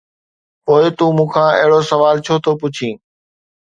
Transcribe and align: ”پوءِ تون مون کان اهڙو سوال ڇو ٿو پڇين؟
”پوءِ 0.65 0.83
تون 0.97 1.11
مون 1.17 1.27
کان 1.33 1.49
اهڙو 1.61 1.79
سوال 1.91 2.15
ڇو 2.25 2.35
ٿو 2.43 2.51
پڇين؟ 2.61 2.95